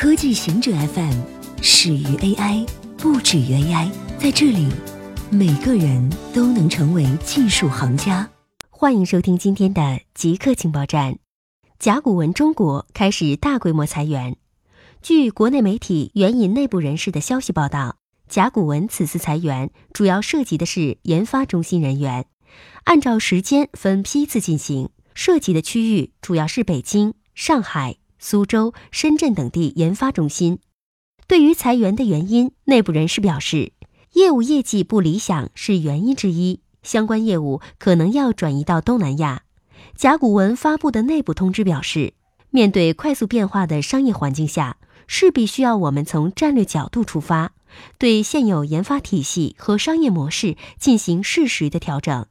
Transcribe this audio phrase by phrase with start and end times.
[0.00, 1.20] 科技行者 FM
[1.60, 2.66] 始于 AI，
[2.96, 3.90] 不止于 AI。
[4.18, 4.66] 在这里，
[5.30, 8.26] 每个人都能成为技术行家。
[8.70, 11.18] 欢迎收听今天的极客情报站。
[11.78, 14.38] 甲骨文中国开始大规模裁员。
[15.02, 17.96] 据国内媒体援引内部人士的消息报道，
[18.26, 22.24] 甲骨文此次裁员主要涉及的是研发中心人员，
[22.84, 27.96] 按照时间分批次进行，涉及的区域主要是北京、上海。
[28.20, 30.60] 苏州、深圳等地研发中心。
[31.26, 33.72] 对于裁员的原因，内部人士表示，
[34.12, 39.42] 业务业绩不理想是原因之一，相关业务可能要转移到东南亚。
[39.96, 42.14] 甲骨文发布的内部通知表示，
[42.50, 47.52] 面对快速变化的商业环境下，势必需要我们从战略角度出发，
[47.98, 52.26] 对现有研发体系和商业模式进行适时的调整。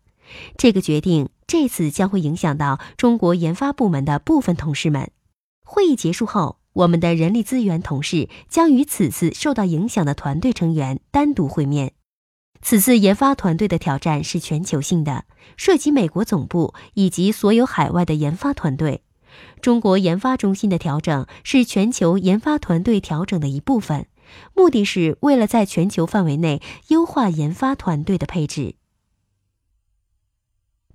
[0.58, 5.10] 这个决定这次将会影响到中国研发部门的部分同事们。
[5.72, 11.93] 会议结束后，我们的人力资源同事将与此次受到影响的团队成员单独会面。
[12.60, 15.26] 此次研发团队的挑战是全球性的，
[15.58, 19.04] 涉及美国总部以及所有海外的研发团队。
[19.62, 24.08] 中国研发中心的调整是全球研发团队调整的一部分，
[24.55, 28.74] 目的是为了在全球范围内优化研发团队的配置。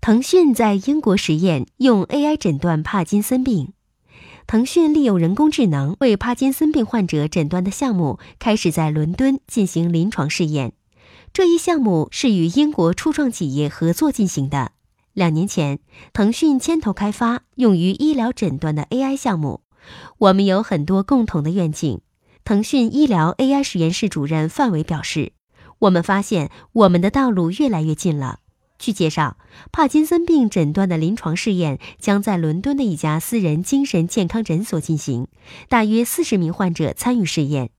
[0.01, 3.73] 腾讯在英国实验用 AI 诊断帕金森病。
[4.47, 10.75] 腾讯利用人工智能为帕金森病患者诊断的项目开始在伦敦进行临床试验。
[11.33, 14.73] 这一项目是与英国初创企业合作进行的。
[15.15, 15.79] 两年前，
[16.13, 19.63] 腾讯牵头开发用于医疗诊断的 AI 项目。
[20.19, 22.01] 我们有很多共同的愿景。
[22.45, 25.33] 腾讯医疗 AI 实验室主任范伟表示
[25.81, 28.41] ：“我们发现我们的道路越来越近了。”
[28.85, 29.39] 据介绍，
[29.73, 35.29] 帕金森病诊断的临床试验将在伦敦的一家私人精神健康诊所进行，
[35.71, 37.71] 大约四十名患者参与试验。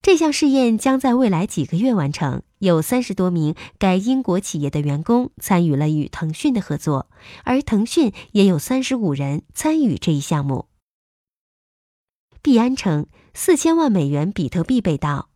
[0.00, 2.42] 这项试验将在未来几个月完成。
[2.60, 7.10] 有三十多名该英国企业的员工参与了与腾讯的合作，
[7.44, 10.64] 而腾讯也有三十五人参与这一项目。
[12.40, 15.28] 币安称，四千万美元比特币被盗。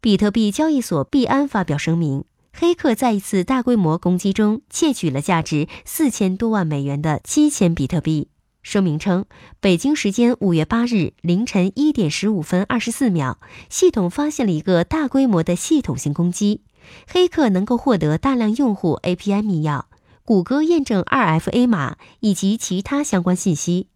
[0.00, 2.24] 比特币交易所币安发表声明。
[2.60, 8.30] 黑客在一次大规模攻击中窃取了价值四千多万美元的七千比特币。
[8.62, 9.26] 声明称，
[9.60, 13.38] 北京时间五月八日凌晨一点十五分二十四秒，
[13.70, 16.62] 系统发现了一个大规模的系统性攻击。
[17.06, 19.84] 黑客能够获得大量用户 API 密钥、
[20.24, 23.86] 谷歌验证 2FA 码以及其他相关信息。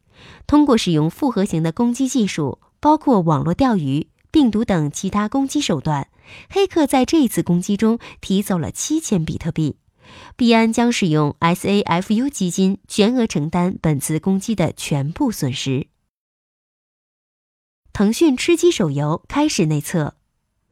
[0.46, 4.06] 通过使用复合型的攻击技术，包括网络钓鱼。
[4.32, 6.08] 病毒等其他攻击手段，
[6.48, 9.76] 黑客在这一次攻击中提走了七千比特币。
[10.36, 15.88] 币安将使用 SAFU 基金全额承担本次攻击的全部损失。
[17.92, 20.14] 腾讯吃鸡手游开始内测，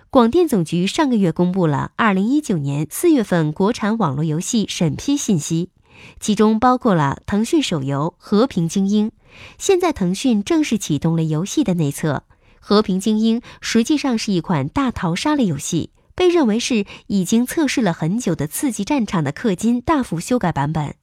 [0.08, 5.70] 广电总局上个月公布了二零一九年四月份国产网络游戏审批信息，
[6.18, 9.10] 其中包括了腾讯手游《和平精英》。
[9.58, 12.24] 现在腾讯正式启动了游戏的内测。
[12.60, 20.94] 《和平精英》实际上是一款大逃杀类游戏，被认为是已经测试了很久的《刺激战场》的氪金大幅修改版本。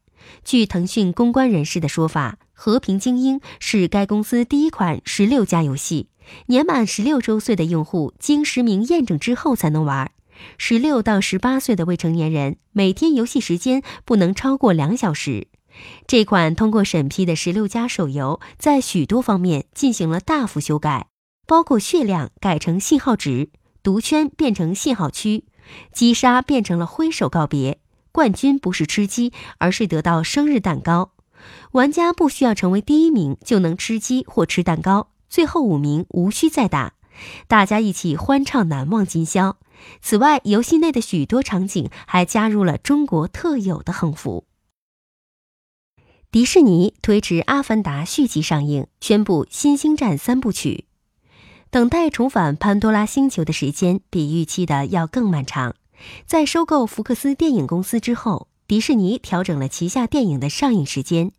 [0.46, 6.10] 据腾讯公关人士的说法，《和平精英》是该公司第一款十六加游戏，
[6.48, 10.12] 年满十六周岁的用户经实名验证之后才能玩。
[10.58, 15.48] 十六到十八岁的未成年人每天游戏时间不能超过两小时。
[16.06, 21.08] 这款通过审批的十六加手游在许多方面进行了大幅修改。
[21.48, 23.50] 包括血量改成信号值，
[23.82, 25.46] 毒圈变成信号区，
[25.92, 27.80] 击杀变成了挥手告别。
[28.12, 31.14] 冠军不是吃鸡，而是得到生日蛋糕。
[31.72, 36.94] 玩家不需要成为第一名就能吃鸡或吃蛋糕，最后五名无需再打。
[37.48, 39.58] 大家一起欢唱难忘今宵。
[40.02, 44.46] 此外，游戏内的许多场景还加入了中国特有的横幅。
[46.30, 50.87] 迪士尼推迟《阿凡达》续集上映，宣布《新星战》三部曲。
[51.70, 55.76] 等待重返潘多拉星球的时间比预期的要更漫长。
[56.26, 61.32] 在收购福克斯电影公司之后，迪士尼调整了旗下电影的上映时间。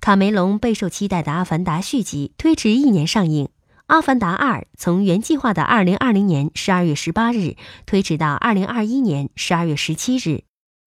[0.00, 3.46] 卡梅隆备受期待的《阿凡达》续集推迟一年上映，
[3.86, 7.56] 《阿凡达二》从原计划的2020年12月18日
[7.86, 10.34] 推迟到2021年12月17日，《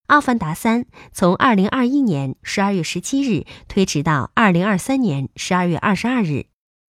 [0.06, 6.30] 阿凡达三》从2021年12月17日推迟到2023年12月22日。《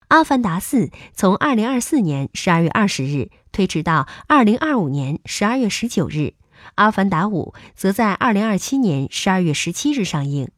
[0.09, 6.17] 阿凡达四》从二零二四年十二月二十日推迟到二零二五年十二月十九日，
[6.73, 10.49] 《阿凡达五》则在二零二七年十二月十七日上映。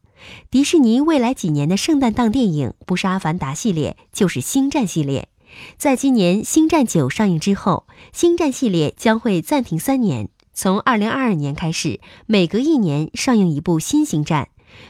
[0.50, 5.28] 迪士尼未来几年的圣诞档电影不是《阿凡达》系列，就是《星战》系列。
[5.76, 10.30] 在今年《星战九》上映之后，《星战》系列将会暂停三年。
[10.54, 14.44] 从二零二二年开始，每隔一年上映一部新《星战》。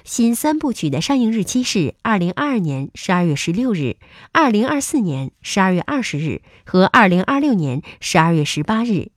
[0.05, 3.97] 新三部曲的上映日期是二零二二年十二月十六日、
[4.33, 9.11] 二零二四年十二月二十日和二零二六年十二月十八日。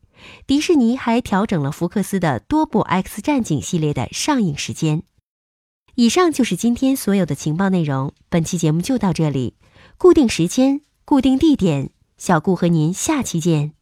[0.48, 5.04] 迪士尼还调整了福克斯的多部《X 战警》系列的上映时间。
[5.94, 8.12] 以上就是今天所有的情报内容。
[8.28, 9.56] 本期节目就到这里，
[9.98, 13.75] 固定时间、固定地点，小顾和您下期见。